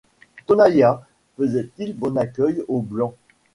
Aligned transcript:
Tonaïa 0.47 1.03
faisait-il 1.37 1.95
bon 1.95 2.17
accueil 2.17 2.63
aux 2.67 2.81
blancs? 2.81 3.13